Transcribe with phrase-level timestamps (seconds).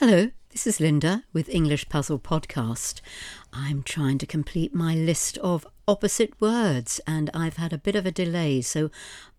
[0.00, 3.00] Hello, this is Linda with English Puzzle Podcast.
[3.52, 8.06] I'm trying to complete my list of opposite words and I've had a bit of
[8.06, 8.92] a delay, so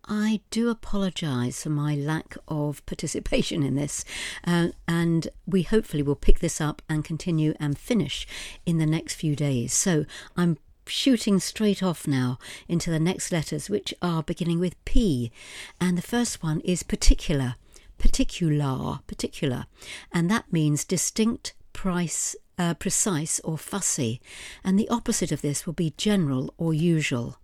[0.04, 4.04] I do apologise for my lack of participation in this.
[4.46, 8.26] Uh, and we hopefully will pick this up and continue and finish
[8.66, 9.72] in the next few days.
[9.72, 10.04] So
[10.36, 12.38] I'm shooting straight off now
[12.68, 15.32] into the next letters, which are beginning with P.
[15.80, 17.54] And the first one is particular
[18.00, 19.66] particular, particular,
[20.12, 24.20] and that means distinct, price, uh, precise, or fussy,
[24.64, 27.39] and the opposite of this will be general or usual.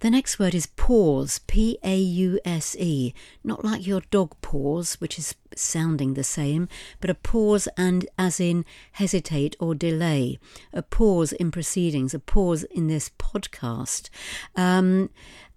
[0.00, 4.94] The next word is pause, P A U S E, not like your dog paws,
[4.94, 6.68] which is sounding the same,
[7.00, 10.38] but a pause and as in hesitate or delay,
[10.72, 14.10] a pause in proceedings, a pause in this podcast.
[14.56, 15.10] Um,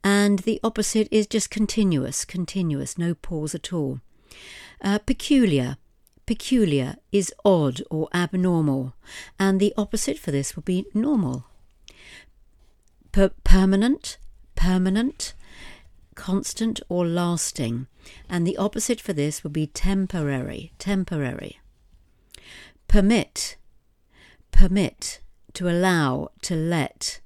[0.04, 4.00] and the opposite is just continuous, continuous, no pause at all.
[4.82, 5.78] Uh, peculiar.
[6.26, 8.94] Peculiar is odd or abnormal,
[9.40, 11.46] and the opposite for this would be normal.
[13.14, 14.18] Per- permanent,
[14.68, 15.34] permanent,
[16.16, 17.88] constant or lasting,
[18.30, 21.62] and the opposite for this would be temporary, temporary.
[22.90, 23.56] Permit,
[24.52, 25.22] permit,
[25.54, 27.22] to allow, to let,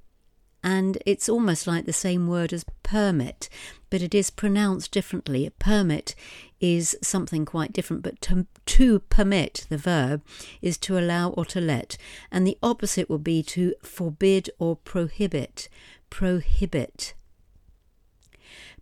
[0.64, 3.50] and it's almost like the same word as permit,
[3.89, 5.52] but it is pronounced differently.
[5.58, 6.14] Permit
[6.59, 10.22] is something quite different, but to, to permit, the verb,
[10.62, 11.97] is to allow or to let,
[12.31, 15.69] and the opposite would be to forbid or prohibit.
[16.12, 17.16] Prohibit.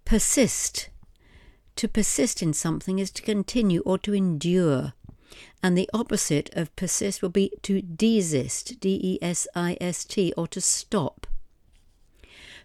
[0.09, 0.90] Persist.
[1.75, 4.94] To persist in something is to continue or to endure.
[5.62, 10.34] And the opposite of persist will be to desist, D E S I S T,
[10.36, 11.28] or to stop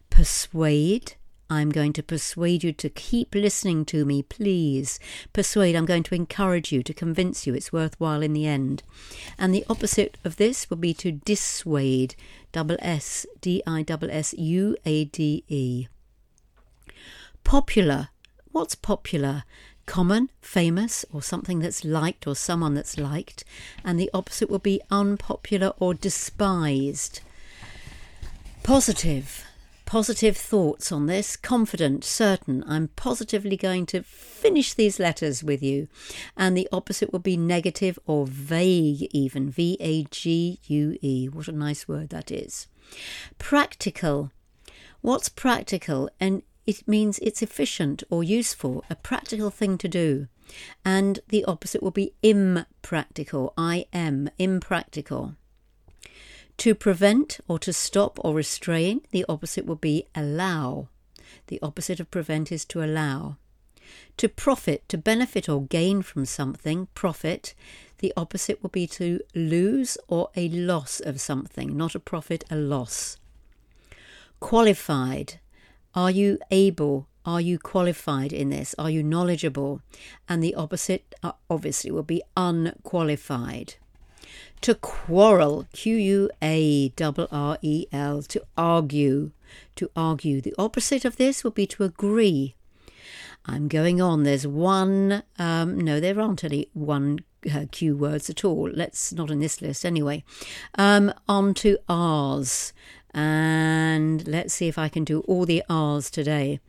[0.09, 1.17] persuade.
[1.51, 4.99] I'm going to persuade you to keep listening to me, please.
[5.35, 8.83] Persuade, I'm going to encourage you, to convince you it's worthwhile in the end.
[9.39, 12.15] And the opposite of this will be to dissuade,
[12.53, 15.89] double S, D I double S U A D E.
[17.45, 18.09] Popular.
[18.51, 19.45] What's popular?
[19.87, 23.45] Common, famous, or something that's liked, or someone that's liked.
[23.85, 27.21] And the opposite will be unpopular or despised.
[28.63, 29.45] Positive
[29.87, 32.65] positive thoughts on this, confident, certain.
[32.67, 35.89] I'm positively going to finish these letters with you.
[36.37, 39.51] And the opposite will be negative or vague, even.
[39.51, 41.29] V A G U E.
[41.29, 42.67] What a nice word that is.
[43.39, 44.31] Practical.
[45.01, 46.11] What's practical?
[46.19, 50.29] And it means it's efficient or useful, a practical thing to do.
[50.85, 53.53] And the opposite will be impractical.
[53.57, 55.37] I am impractical.
[56.59, 60.89] To prevent or to stop or restrain, the opposite will be allow.
[61.49, 63.37] The opposite of prevent is to allow.
[64.19, 67.55] To profit, to benefit or gain from something, profit.
[67.99, 72.57] The opposite will be to lose or a loss of something, not a profit, a
[72.57, 73.17] loss.
[74.41, 75.41] Qualified.
[75.95, 77.09] Are you able?
[77.25, 78.75] Are you qualified in this?
[78.79, 79.81] Are you knowledgeable?
[80.29, 83.77] And the opposite, uh, obviously, will be unqualified
[84.65, 89.31] to quarrel, Q U A R R E L, to argue,
[89.77, 90.41] to argue.
[90.41, 92.55] The opposite of this would be to agree.
[93.45, 94.23] I'm going on.
[94.23, 97.21] There's one, um, no, there aren't any one
[97.55, 98.71] uh, Q words at all.
[98.71, 100.25] Let's not in this list anyway.
[100.77, 102.73] Um, on to R's.
[103.15, 106.61] And let's see if I can do all the R's today.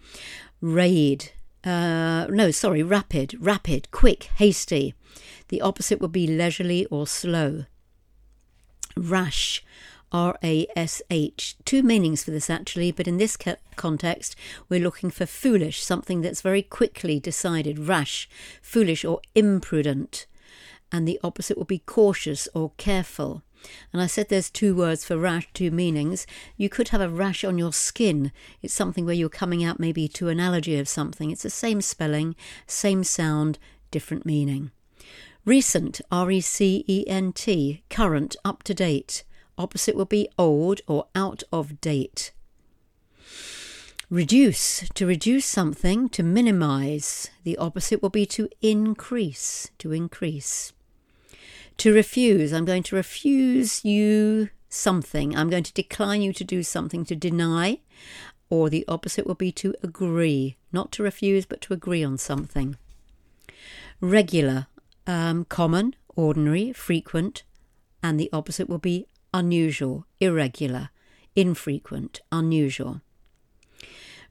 [0.62, 1.31] Raid.
[1.63, 4.94] Uh, no, sorry, rapid, rapid, quick, hasty.
[5.47, 7.65] The opposite would be leisurely or slow
[8.95, 9.63] rash.
[10.12, 11.57] R A S H.
[11.65, 13.38] Two meanings for this actually, but in this
[13.75, 14.36] context,
[14.69, 18.30] we're looking for foolish, something that's very quickly decided, rash,
[18.62, 20.25] foolish, or imprudent.
[20.91, 23.44] And the opposite would be cautious or careful.
[23.91, 26.27] And I said there's two words for rash, two meanings.
[26.57, 28.31] You could have a rash on your skin.
[28.62, 31.31] It's something where you're coming out maybe to an allergy of something.
[31.31, 32.35] It's the same spelling,
[32.67, 33.57] same sound,
[33.91, 34.71] different meaning.
[35.45, 39.23] Recent, R E C E N T, current, up to date.
[39.57, 42.31] Opposite will be old or out of date.
[44.09, 47.29] Reduce, to reduce something, to minimize.
[47.44, 50.73] The opposite will be to increase, to increase.
[51.77, 55.36] To refuse, I'm going to refuse you something.
[55.36, 57.80] I'm going to decline you to do something, to deny.
[58.50, 62.77] Or the opposite will be to agree, not to refuse, but to agree on something.
[64.00, 64.68] Regular,
[65.07, 67.44] um, common, ordinary, frequent,
[68.04, 70.89] and the opposite will be unusual, irregular,
[71.36, 73.01] infrequent, unusual.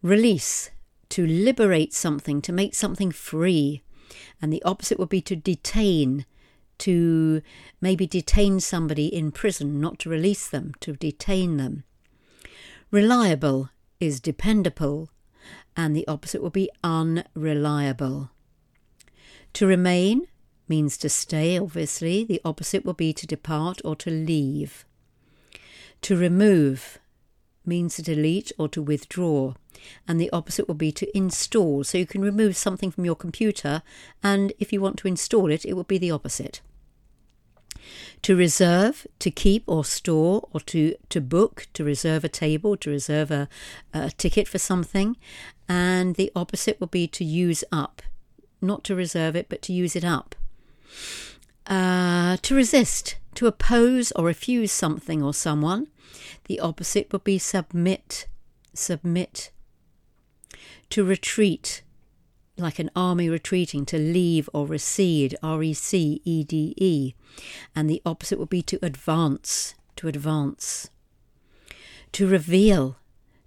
[0.01, 0.71] Release,
[1.11, 3.83] to liberate something, to make something free,
[4.41, 6.25] and the opposite would be to detain,
[6.79, 7.43] to
[7.81, 11.85] maybe detain somebody in prison, not to release them, to detain them.
[12.91, 15.11] Reliable is dependable,
[15.77, 18.31] and the opposite will be unreliable.
[19.55, 20.29] To remain
[20.69, 22.25] means to stay, obviously.
[22.25, 24.85] The opposite will be to depart or to leave.
[26.03, 26.99] To remove
[27.67, 29.55] means to delete or to withdraw,
[30.07, 31.85] and the opposite will be to install.
[31.85, 33.83] So you can remove something from your computer,
[34.23, 36.61] and if you want to install it, it will be the opposite.
[38.23, 42.91] To reserve, to keep or store, or to, to book, to reserve a table, to
[42.91, 43.49] reserve a,
[43.93, 45.17] a ticket for something,
[45.69, 48.01] and the opposite will be to use up,
[48.63, 50.35] not to reserve it, but to use it up.
[51.67, 55.89] Uh, to resist, to oppose or refuse something or someone.
[56.47, 58.27] The opposite would be submit,
[58.73, 59.51] submit.
[60.91, 61.83] To retreat,
[62.57, 67.15] like an army retreating, to leave or recede, R E C E D E.
[67.75, 70.91] And the opposite would be to advance, to advance.
[72.13, 72.97] To reveal,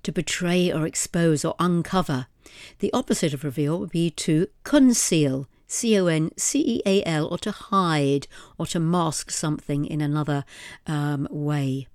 [0.04, 2.28] to betray or expose or uncover.
[2.80, 7.28] The opposite of reveal would be to conceal, C O N C E A L,
[7.28, 8.28] or to hide
[8.58, 10.46] or to mask something in another
[10.88, 11.88] um, way.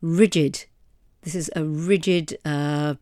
[0.00, 0.66] Rigid.
[1.22, 2.94] This is a rigid uh,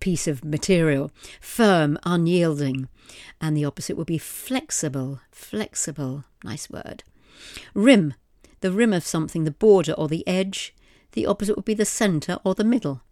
[0.00, 1.10] piece of material.
[1.40, 2.88] Firm, unyielding.
[3.40, 5.20] And the opposite would be flexible.
[5.30, 6.24] Flexible.
[6.44, 7.04] Nice word.
[7.74, 8.14] Rim.
[8.60, 10.74] The rim of something, the border or the edge.
[11.12, 13.02] The opposite would be the centre or the middle.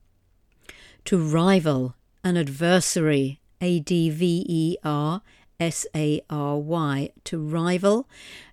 [1.06, 1.94] To rival.
[2.22, 3.40] An adversary.
[3.60, 5.22] A D V E R
[5.60, 8.08] S A R Y, to rival,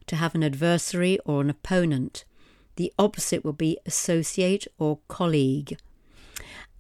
[0.08, 2.26] to have an adversary or an opponent.
[2.76, 5.78] The opposite will be associate or colleague.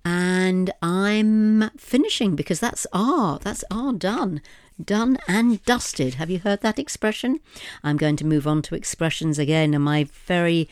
[0.03, 4.41] And I'm finishing because that's R, that's R done
[4.85, 6.15] done and dusted.
[6.15, 7.39] Have you heard that expression?
[7.83, 10.69] I'm going to move on to expressions again in my very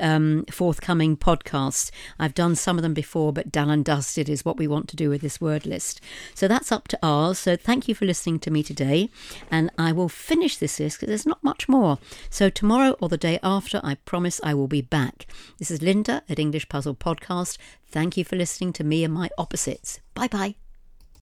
[0.00, 1.90] um, forthcoming podcast.
[2.18, 4.96] I've done some of them before, but done and dusted is what we want to
[4.96, 6.00] do with this word list.
[6.34, 7.38] So that's up to ours.
[7.38, 9.10] So thank you for listening to me today.
[9.50, 11.98] And I will finish this list because there's not much more.
[12.30, 15.26] So tomorrow or the day after, I promise I will be back.
[15.58, 17.58] This is Linda at English Puzzle Podcast.
[17.90, 20.00] Thank you for listening to me and my opposites.
[20.14, 20.67] Bye bye.